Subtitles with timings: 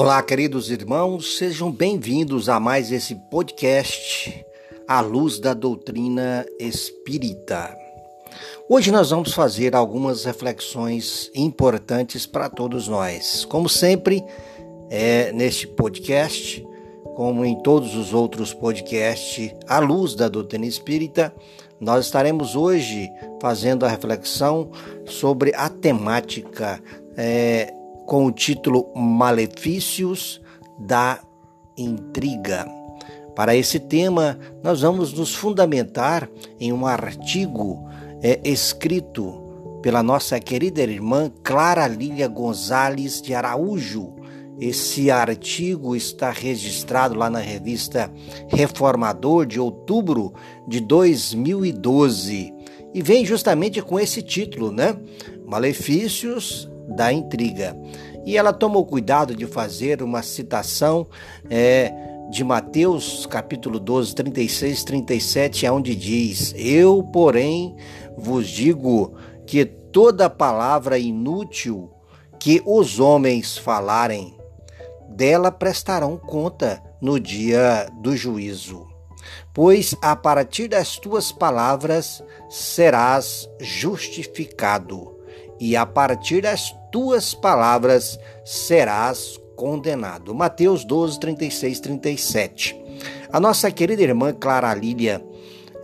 [0.00, 4.46] Olá, queridos irmãos, sejam bem-vindos a mais esse podcast,
[4.86, 7.76] A Luz da Doutrina Espírita.
[8.68, 13.44] Hoje nós vamos fazer algumas reflexões importantes para todos nós.
[13.44, 14.22] Como sempre,
[14.88, 16.64] é, neste podcast,
[17.16, 21.34] como em todos os outros podcasts, A Luz da Doutrina Espírita,
[21.80, 23.10] nós estaremos hoje
[23.42, 24.70] fazendo a reflexão
[25.04, 26.80] sobre a temática.
[27.16, 27.74] É,
[28.08, 30.40] com o título Malefícios
[30.78, 31.20] da
[31.76, 32.66] Intriga.
[33.36, 36.26] Para esse tema, nós vamos nos fundamentar
[36.58, 37.86] em um artigo
[38.22, 39.44] é, escrito
[39.82, 44.14] pela nossa querida irmã Clara Lília Gonzalez de Araújo.
[44.58, 48.10] Esse artigo está registrado lá na revista
[48.48, 50.32] Reformador de outubro
[50.66, 52.54] de 2012
[52.94, 54.96] e vem justamente com esse título, né?
[55.46, 57.76] Malefícios da intriga.
[58.24, 61.06] E ela tomou cuidado de fazer uma citação
[61.50, 61.92] é,
[62.30, 67.76] de Mateus capítulo 12, 36, 37, onde diz: Eu, porém,
[68.16, 69.14] vos digo
[69.46, 71.90] que toda palavra inútil
[72.38, 74.36] que os homens falarem,
[75.08, 78.86] dela prestarão conta no dia do juízo.
[79.52, 85.17] Pois a partir das tuas palavras serás justificado
[85.60, 90.34] e a partir das tuas palavras serás condenado.
[90.34, 92.76] Mateus 12, 36, 37.
[93.32, 95.22] A nossa querida irmã Clara Lília,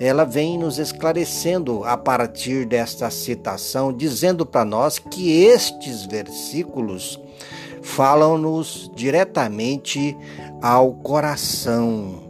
[0.00, 7.20] ela vem nos esclarecendo a partir desta citação, dizendo para nós que estes versículos
[7.83, 10.16] falam-nos diretamente
[10.62, 12.22] ao coração.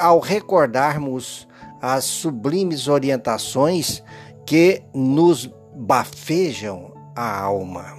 [0.00, 1.46] Ao recordarmos
[1.80, 4.02] as sublimes orientações
[4.46, 7.96] que nos bafejam a alma.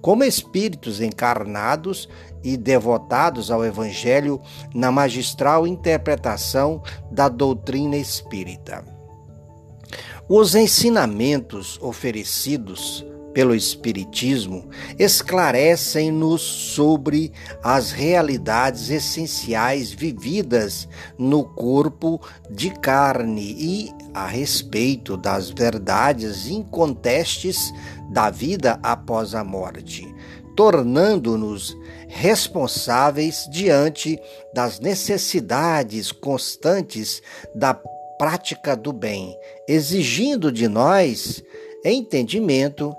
[0.00, 2.08] Como espíritos encarnados
[2.42, 4.40] e devotados ao Evangelho
[4.74, 8.84] na magistral interpretação da doutrina espírita.
[10.28, 13.04] Os ensinamentos oferecidos
[13.38, 14.68] pelo Espiritismo
[14.98, 17.30] esclarecem-nos sobre
[17.62, 27.72] as realidades essenciais vividas no corpo de carne e a respeito das verdades incontestes
[28.10, 30.12] da vida após a morte,
[30.56, 31.76] tornando-nos
[32.08, 34.18] responsáveis diante
[34.52, 37.22] das necessidades constantes
[37.54, 37.72] da
[38.18, 39.32] prática do bem,
[39.68, 41.40] exigindo de nós
[41.84, 42.92] entendimento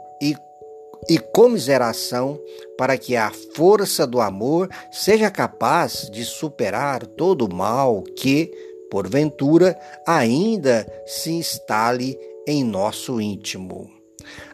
[1.08, 2.40] e, comiseração
[2.78, 8.52] para que a força do amor seja capaz de superar todo o mal que,
[8.90, 12.18] porventura, ainda se instale
[12.48, 13.90] em nosso íntimo.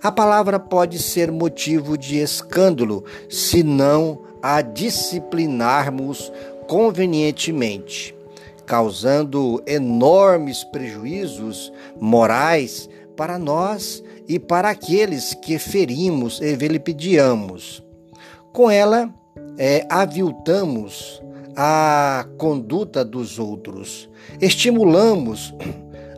[0.02, 6.32] A palavra pode ser motivo de escândalo se não a disciplinarmos
[6.68, 8.16] convenientemente,
[8.66, 17.84] causando enormes prejuízos morais para nós e para aqueles que ferimos e vilipendiamos.
[18.52, 19.14] Com ela,
[19.58, 21.22] é, aviltamos
[21.56, 24.10] a conduta dos outros,
[24.42, 25.54] estimulamos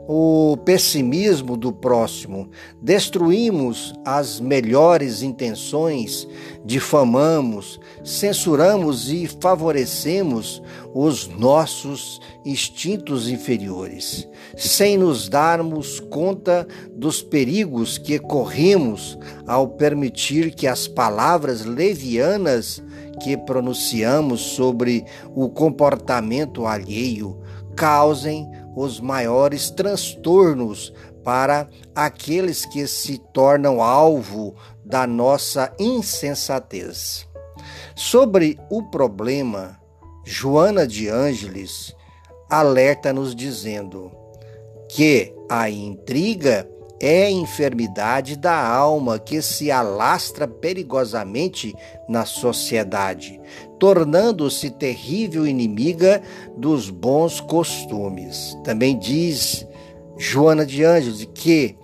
[0.08, 2.50] o pessimismo do próximo,
[2.82, 6.26] destruímos as melhores intenções,
[6.64, 10.64] difamamos, censuramos e favorecemos
[10.94, 14.26] os nossos instintos inferiores,
[14.56, 22.82] sem nos darmos conta dos perigos que corremos ao permitir que as palavras levianas
[23.22, 25.04] que pronunciamos sobre
[25.36, 27.38] o comportamento alheio
[27.76, 30.94] causem os maiores transtornos
[31.24, 34.56] para aqueles que se tornam alvo
[34.86, 37.28] da nossa insensatez.
[37.96, 39.80] Sobre o problema,
[40.24, 41.96] Joana de Ângeles
[42.48, 44.12] alerta-nos dizendo
[44.88, 51.76] que a intriga é a enfermidade da alma que se alastra perigosamente
[52.08, 53.40] na sociedade,
[53.80, 56.22] tornando-se terrível inimiga
[56.56, 58.58] dos bons costumes.
[58.64, 59.68] Também diz
[60.18, 61.78] Joana de Ângeles que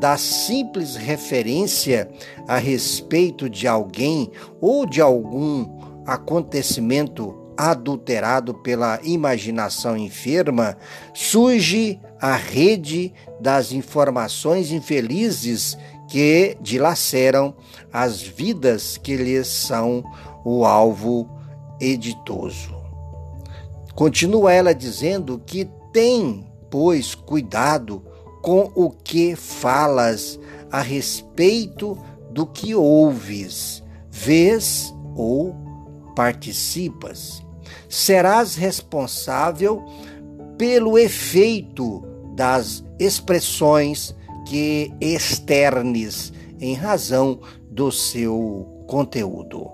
[0.00, 2.10] da simples referência
[2.46, 4.30] a respeito de alguém
[4.60, 5.66] ou de algum
[6.04, 10.76] acontecimento adulterado pela imaginação enferma,
[11.14, 15.76] surge a rede das informações infelizes
[16.08, 17.54] que dilaceram
[17.92, 20.04] as vidas que lhes são
[20.44, 21.28] o alvo
[21.80, 22.74] editoso.
[23.94, 28.02] Continua ela dizendo que tem, pois, cuidado
[28.42, 30.38] com o que falas
[30.70, 31.98] a respeito
[32.30, 35.56] do que ouves, vês ou
[36.14, 37.42] participas,
[37.88, 39.84] serás responsável
[40.56, 42.02] pelo efeito
[42.34, 44.14] das expressões
[44.46, 49.68] que externes em razão do seu conteúdo.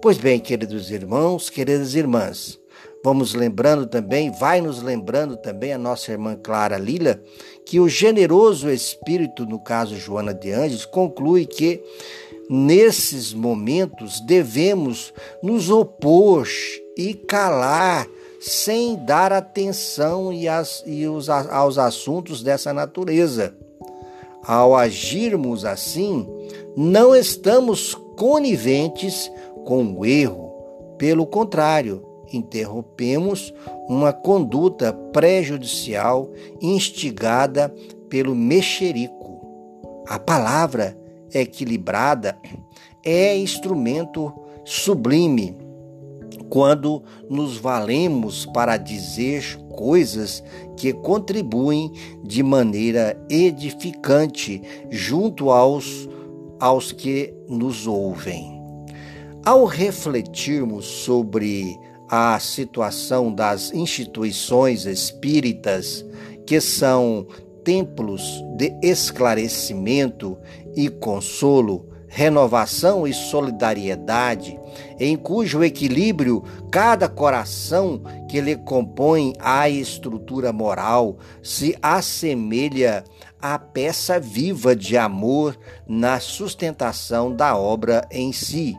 [0.00, 2.58] Pois bem, queridos irmãos, queridas irmãs,
[3.04, 7.20] vamos lembrando também, vai nos lembrando também a nossa irmã Clara Lila,
[7.66, 11.82] que o generoso espírito, no caso Joana de Anjos, conclui que
[12.48, 15.12] nesses momentos devemos
[15.42, 16.46] nos opor
[16.96, 18.06] e calar
[18.40, 23.56] sem dar atenção e, as, e os, aos assuntos dessa natureza.
[24.44, 26.26] Ao agirmos assim,
[26.76, 29.30] não estamos coniventes
[29.64, 30.48] com o erro.
[30.96, 32.02] Pelo contrário,
[32.32, 33.52] interrompemos
[33.88, 36.30] uma conduta prejudicial
[36.60, 37.74] instigada
[38.08, 39.40] pelo mexerico.
[40.06, 40.96] A palavra
[41.34, 42.38] equilibrada
[43.04, 44.32] é instrumento
[44.64, 45.67] sublime
[46.48, 50.42] quando nos valemos para dizer coisas
[50.76, 51.92] que contribuem
[52.24, 56.08] de maneira edificante junto aos,
[56.58, 58.58] aos que nos ouvem.
[59.44, 61.78] Ao refletirmos sobre
[62.08, 66.04] a situação das instituições espíritas,
[66.46, 67.26] que são
[67.62, 68.22] templos
[68.56, 70.38] de esclarecimento
[70.74, 71.86] e consolo,
[72.18, 74.58] renovação e solidariedade,
[74.98, 83.04] em cujo equilíbrio cada coração que lhe compõe a estrutura moral se assemelha
[83.40, 85.56] à peça viva de amor
[85.86, 88.76] na sustentação da obra em si.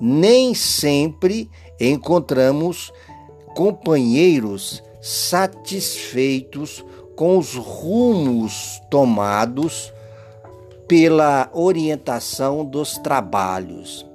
[0.00, 1.48] Nem sempre
[1.80, 2.92] encontramos
[3.54, 6.84] companheiros satisfeitos
[7.14, 9.92] com os rumos tomados
[10.86, 14.06] pela orientação dos trabalhos,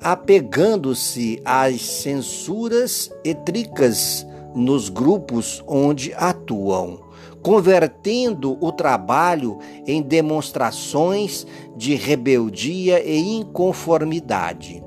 [0.00, 7.00] apegando-se às censuras etricas nos grupos onde atuam,
[7.42, 11.46] convertendo o trabalho em demonstrações
[11.76, 14.82] de rebeldia e inconformidade.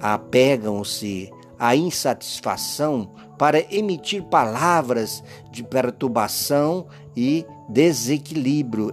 [0.00, 8.90] Apegam-se à insatisfação para emitir palavras de perturbação e desequilíbrio,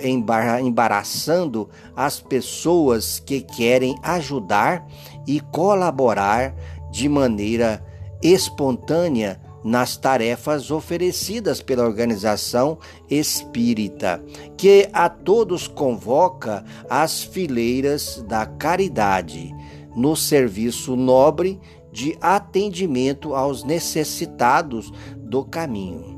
[0.62, 4.88] embaraçando as pessoas que querem ajudar
[5.26, 6.56] e colaborar
[6.92, 7.84] de maneira
[8.22, 12.78] espontânea nas tarefas oferecidas pela organização
[13.10, 14.24] espírita,
[14.56, 19.54] que a todos convoca às fileiras da caridade,
[19.96, 21.60] no serviço nobre
[21.92, 26.17] de atendimento aos necessitados do caminho.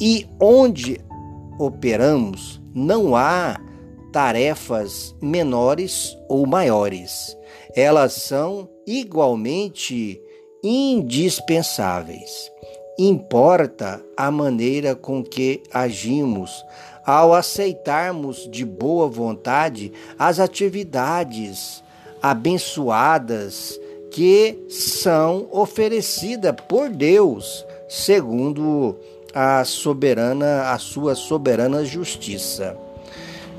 [0.00, 1.00] E onde
[1.58, 3.58] operamos, não há
[4.12, 7.36] tarefas menores ou maiores.
[7.74, 10.20] Elas são igualmente
[10.62, 12.50] indispensáveis.
[12.98, 16.64] Importa a maneira com que agimos
[17.04, 21.82] ao aceitarmos de boa vontade as atividades
[22.22, 23.78] abençoadas
[24.10, 28.96] que são oferecidas por Deus, segundo
[29.34, 32.76] a soberana, a sua soberana justiça.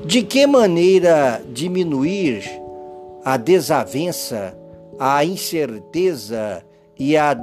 [0.04, 2.44] De que maneira diminuir
[3.24, 4.56] a desavença,
[4.98, 6.64] a incerteza
[6.98, 7.36] e, a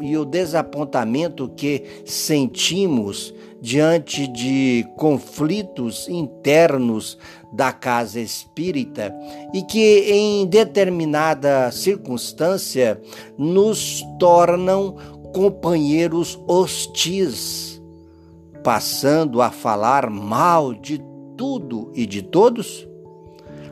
[0.00, 7.18] e o desapontamento que sentimos diante de conflitos internos
[7.52, 9.12] da casa espírita
[9.52, 13.00] e que, em determinada circunstância,
[13.36, 14.96] nos tornam
[15.32, 17.80] companheiros hostis,
[18.62, 21.02] passando a falar mal de
[21.36, 22.86] tudo e de todos?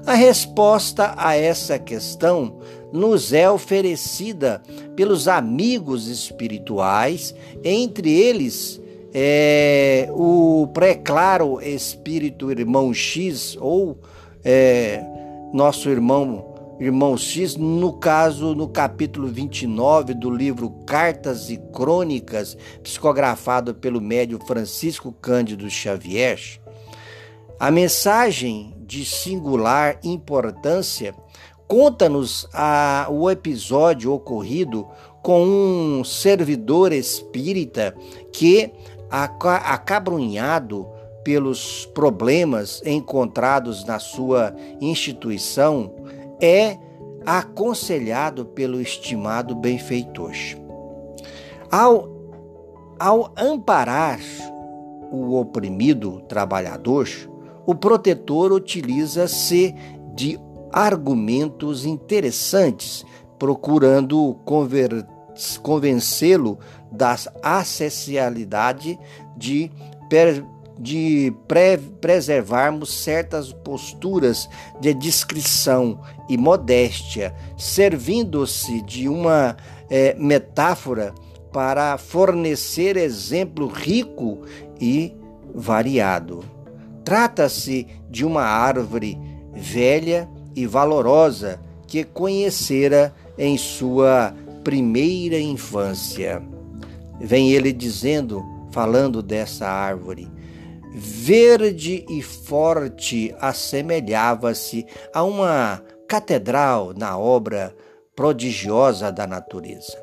[0.06, 2.58] A resposta a essa questão
[2.92, 4.62] nos é oferecida
[4.94, 7.34] pelos amigos espirituais,
[7.64, 8.80] entre eles
[9.12, 13.98] é, o pré-claro espírito irmão X ou
[14.44, 15.02] é,
[15.52, 23.74] nosso irmão irmão X, no caso, no capítulo 29 do livro Cartas e Crônicas, psicografado
[23.74, 26.38] pelo médio Francisco Cândido Xavier,
[27.58, 31.14] a mensagem de singular importância
[31.66, 32.46] conta-nos
[33.08, 34.86] o episódio ocorrido
[35.22, 37.96] com um servidor espírita
[38.32, 38.70] que,
[39.10, 40.86] acabrunhado
[41.24, 45.95] pelos problemas encontrados na sua instituição,
[46.40, 46.78] é
[47.24, 50.32] aconselhado pelo estimado benfeitor.
[51.70, 52.08] Ao,
[52.98, 54.20] ao amparar
[55.10, 57.08] o oprimido trabalhador,
[57.66, 59.74] o protetor utiliza-se
[60.14, 60.38] de
[60.72, 63.04] argumentos interessantes
[63.38, 64.38] procurando
[65.62, 66.58] convencê-lo
[66.90, 68.98] da acessibilidade
[69.36, 69.70] de,
[70.78, 74.48] de pre preservarmos certas posturas
[74.80, 79.56] de discrição e modéstia, servindo-se de uma
[79.88, 81.14] é, metáfora
[81.52, 84.42] para fornecer exemplo rico
[84.80, 85.14] e
[85.54, 86.44] variado.
[87.04, 89.18] Trata-se de uma árvore
[89.54, 96.42] velha e valorosa que conhecera em sua primeira infância.
[97.20, 100.28] Vem ele dizendo, falando dessa árvore,
[100.98, 107.76] verde e forte assemelhava-se a uma catedral na obra
[108.14, 110.02] prodigiosa da natureza.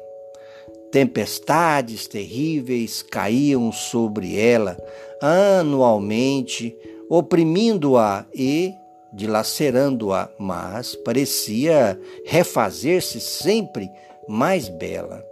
[0.91, 4.77] Tempestades terríveis caíam sobre ela
[5.19, 6.77] anualmente,
[7.09, 8.71] oprimindo-a e
[9.11, 13.89] dilacerando-a, mas parecia refazer-se sempre
[14.27, 15.23] mais bela.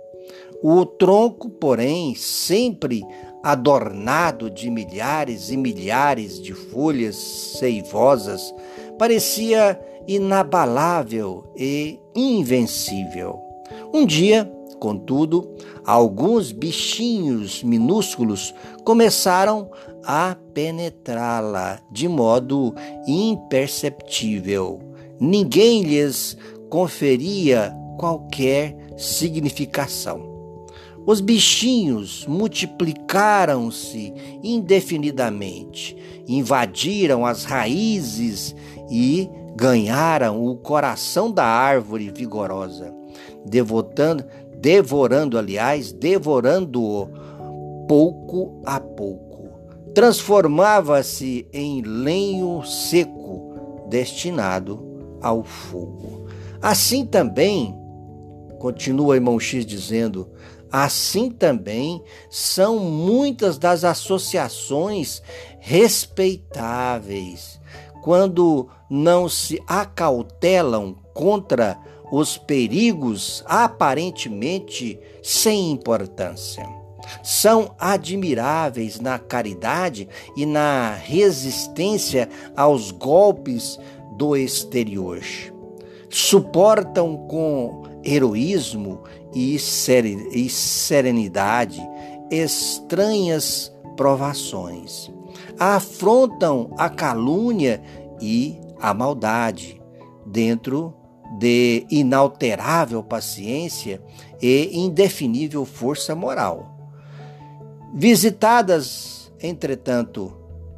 [0.63, 3.03] O tronco, porém, sempre
[3.43, 8.53] adornado de milhares e milhares de folhas seivosas,
[8.97, 13.39] parecia inabalável e invencível.
[13.93, 15.47] Um dia, Contudo,
[15.85, 18.51] alguns bichinhos minúsculos
[18.83, 19.69] começaram
[20.03, 22.73] a penetrá-la de modo
[23.05, 24.79] imperceptível.
[25.19, 26.35] Ninguém lhes
[26.67, 30.30] conferia qualquer significação.
[31.05, 38.55] Os bichinhos multiplicaram-se indefinidamente, invadiram as raízes
[38.89, 42.93] e ganharam o coração da árvore vigorosa,
[43.45, 44.23] devotando,
[44.57, 47.09] devorando, aliás, devorando-o
[47.87, 49.49] pouco a pouco.
[49.93, 53.55] Transformava-se em lenho seco
[53.89, 56.27] destinado ao fogo.
[56.61, 57.75] Assim também,
[58.59, 60.29] continua irmão X dizendo,
[60.71, 65.21] assim também são muitas das associações
[65.59, 67.59] respeitáveis
[68.01, 71.77] quando não se acautelam contra
[72.11, 76.67] os perigos aparentemente sem importância.
[77.23, 83.79] São admiráveis na caridade e na resistência aos golpes
[84.17, 85.21] do exterior.
[86.09, 89.57] Suportam com heroísmo e
[90.49, 91.81] serenidade
[92.29, 95.11] estranhas provações.
[95.59, 97.81] Afrontam a calúnia
[98.21, 99.81] e a maldade
[100.25, 100.93] dentro
[101.37, 104.01] de inalterável paciência
[104.41, 106.77] e indefinível força moral.
[107.93, 110.33] Visitadas, entretanto,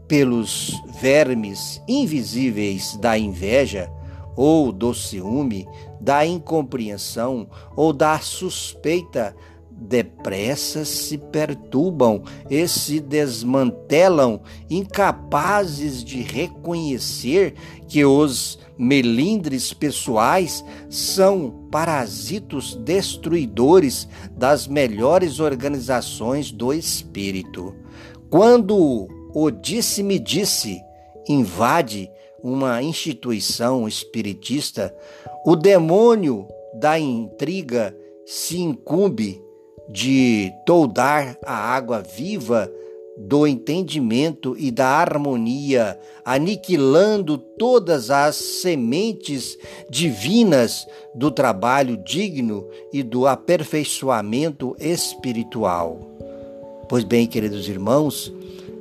[0.08, 3.92] pelos vermes invisíveis da inveja,
[4.36, 5.68] ou do ciúme,
[6.04, 9.34] da incompreensão ou da suspeita,
[9.72, 17.56] depressa se perturbam e se desmantelam, incapazes de reconhecer
[17.88, 27.74] que os melindres pessoais são parasitos destruidores das melhores organizações do espírito.
[28.30, 30.82] Quando o disse-me disse
[31.28, 32.10] invade
[32.44, 34.94] uma instituição espiritista,
[35.46, 37.96] o demônio da intriga
[38.26, 39.42] se incumbe
[39.90, 42.70] de toldar a água viva
[43.16, 49.58] do entendimento e da harmonia, aniquilando todas as sementes
[49.90, 56.00] divinas do trabalho digno e do aperfeiçoamento espiritual.
[56.90, 58.34] Pois bem, queridos irmãos,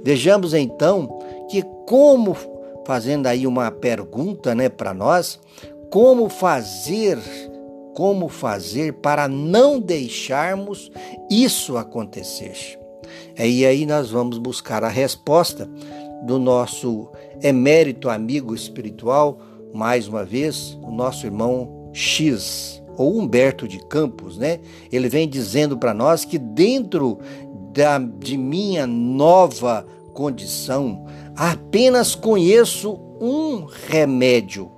[0.03, 1.19] vejamos então
[1.51, 2.35] que como
[2.85, 5.39] fazendo aí uma pergunta, né, para nós,
[5.91, 7.19] como fazer
[7.95, 10.91] como fazer para não deixarmos
[11.31, 12.79] isso acontecer.
[13.37, 15.69] É, e aí nós vamos buscar a resposta
[16.25, 17.11] do nosso
[17.43, 19.39] emérito amigo espiritual,
[19.75, 24.61] mais uma vez, o nosso irmão X, ou Humberto de Campos, né?
[24.91, 27.19] Ele vem dizendo para nós que dentro
[27.73, 34.71] da, de minha nova condição, apenas conheço um remédio.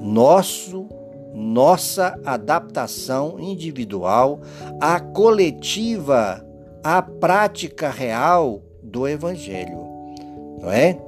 [0.00, 0.88] Nosso
[1.34, 4.40] nossa adaptação individual
[4.80, 6.44] à coletiva
[6.82, 9.78] a prática real do Evangelho,
[10.60, 10.98] não é?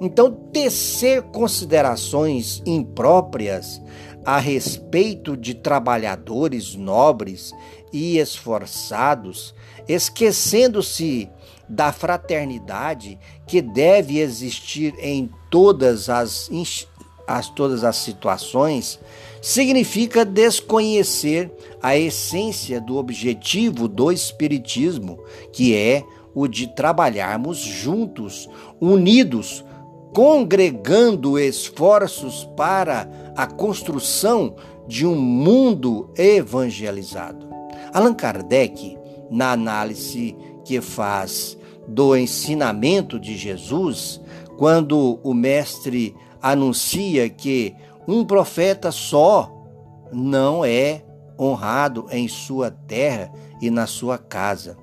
[0.00, 3.82] Então, tecer considerações impróprias
[4.24, 7.52] a respeito de trabalhadores nobres
[7.92, 9.54] e esforçados,
[9.88, 11.28] esquecendo-se
[11.70, 16.50] da fraternidade que deve existir em todas as,
[17.26, 18.98] as, todas as situações,
[19.40, 21.50] significa desconhecer
[21.80, 25.22] a essência do objetivo do Espiritismo,
[25.52, 26.02] que é
[26.34, 28.48] o de trabalharmos juntos,
[28.80, 29.64] unidos,
[30.12, 34.56] congregando esforços para a construção
[34.88, 37.48] de um mundo evangelizado.
[37.92, 38.98] Allan Kardec,
[39.30, 41.56] na análise que faz
[41.86, 44.20] do ensinamento de Jesus,
[44.56, 47.74] quando o Mestre anuncia que
[48.06, 49.50] um profeta só
[50.12, 51.02] não é
[51.38, 54.76] honrado em sua terra e na sua casa.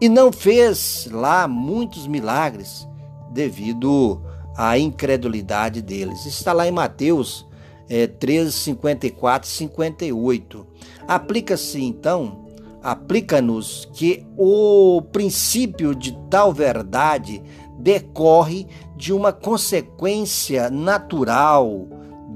[0.00, 2.86] E não fez lá muitos milagres
[3.30, 4.20] devido
[4.56, 6.26] à incredulidade deles.
[6.26, 7.46] Está lá em Mateus
[7.88, 10.66] é, 13, 54 58.
[11.06, 12.41] Aplica-se então,
[12.82, 17.42] aplica-nos que o princípio de tal verdade
[17.78, 21.88] decorre de uma consequência natural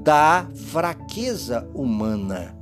[0.03, 2.56] da fraqueza humana.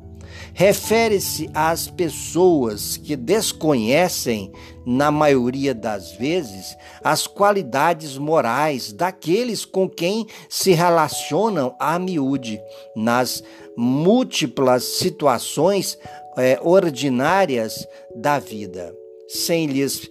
[0.58, 4.54] Refere-se às pessoas que desconhecem,
[4.86, 12.62] na maioria das vezes, as qualidades morais daqueles com quem se relacionam a miúde,
[12.96, 13.44] nas
[13.76, 15.98] múltiplas situações
[16.38, 17.86] é, ordinárias
[18.16, 18.96] da vida,
[19.28, 20.10] sem lhes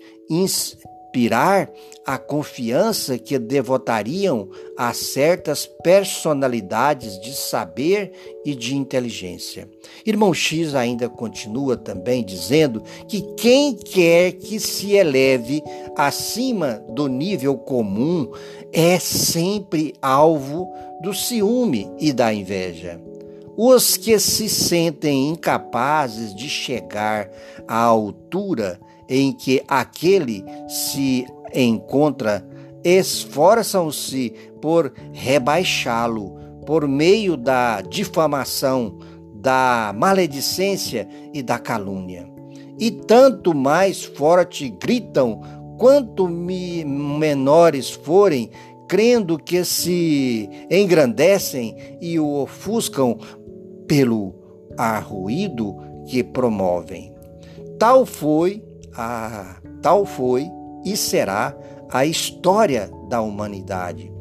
[1.14, 1.70] inspirar
[2.04, 8.12] a confiança que devotariam a certas personalidades de saber
[8.44, 9.68] e de inteligência.
[10.04, 15.62] Irmão X ainda continua também dizendo que quem quer que se eleve
[15.96, 18.28] acima do nível comum
[18.72, 20.68] é sempre alvo
[21.00, 23.00] do ciúme e da inveja.
[23.56, 27.30] Os que se sentem incapazes de chegar
[27.68, 32.46] à altura em que aquele se encontra
[32.84, 34.30] esforçam-se
[34.60, 38.98] por rebaixá-lo por meio da difamação,
[39.34, 42.28] da maledicência e da calúnia.
[42.78, 45.40] E tanto mais forte gritam
[45.78, 48.50] quanto menores forem,
[48.88, 53.18] crendo que se engrandecem e o ofuscam
[53.86, 54.34] pelo
[54.76, 57.12] arruído que promovem.
[57.78, 58.62] Tal foi
[58.96, 60.46] a tal foi
[60.84, 61.56] e será
[61.90, 64.12] a história da humanidade.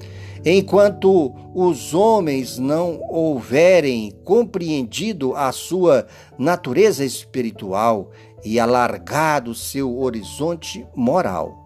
[0.46, 6.06] Enquanto os homens não houverem compreendido a sua
[6.38, 8.12] natureza espiritual
[8.44, 11.64] e alargado seu horizonte moral.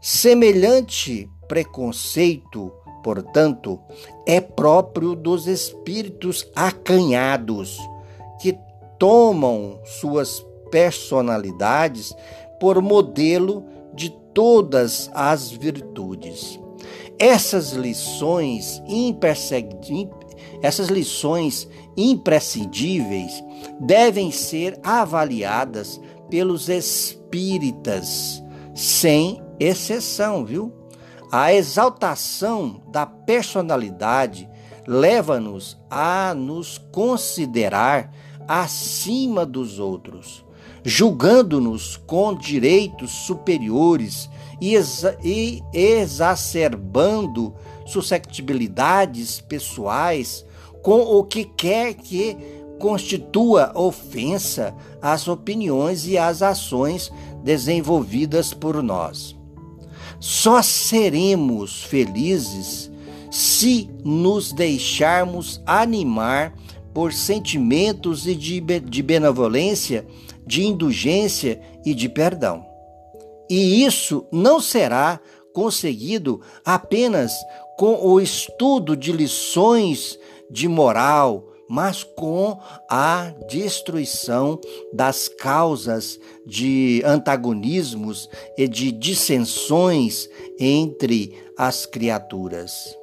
[0.00, 3.80] Semelhante preconceito, portanto,
[4.26, 7.78] é próprio dos espíritos acanhados,
[8.40, 8.56] que
[8.98, 12.12] tomam suas personalidades
[12.58, 16.58] por modelo de todas as virtudes.
[17.16, 18.82] Essas lições,
[20.60, 23.40] essas lições imprescindíveis
[23.78, 28.42] devem ser avaliadas pelos espíritas,
[28.74, 30.72] sem exceção, viu?
[31.30, 34.50] A exaltação da personalidade
[34.88, 38.12] leva-nos a nos considerar
[38.48, 40.43] acima dos outros,
[40.84, 44.28] julgando-nos com direitos superiores
[44.60, 47.54] e, exa e exacerbando
[47.86, 50.44] susceptibilidades pessoais
[50.82, 52.36] com o que quer que
[52.78, 57.10] constitua ofensa às opiniões e às ações
[57.42, 59.34] desenvolvidas por nós.
[60.20, 62.90] Só seremos felizes
[63.30, 66.54] se nos deixarmos animar
[66.92, 70.06] por sentimentos de, de benevolência,
[70.46, 72.64] de indulgência e de perdão.
[73.48, 75.20] E isso não será
[75.52, 77.32] conseguido apenas
[77.76, 80.18] com o estudo de lições
[80.50, 84.60] de moral, mas com a destruição
[84.92, 90.28] das causas de antagonismos e de dissensões
[90.58, 92.96] entre as criaturas.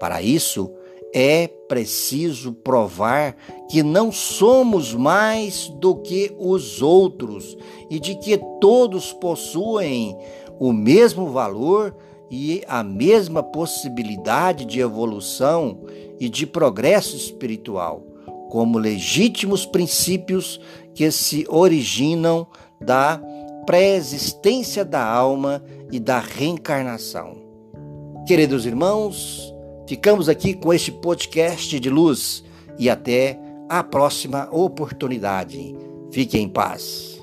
[0.00, 0.72] Para isso,
[1.18, 3.34] é preciso provar
[3.70, 7.56] que não somos mais do que os outros
[7.88, 10.14] e de que todos possuem
[10.60, 11.96] o mesmo valor
[12.30, 15.86] e a mesma possibilidade de evolução
[16.20, 18.04] e de progresso espiritual,
[18.50, 20.60] como legítimos princípios
[20.94, 22.46] que se originam
[22.78, 23.18] da
[23.64, 27.38] pré-existência da alma e da reencarnação.
[28.26, 29.55] Queridos irmãos,
[29.86, 32.42] Ficamos aqui com este podcast de luz
[32.78, 35.76] e até a próxima oportunidade.
[36.10, 37.15] Fique em paz.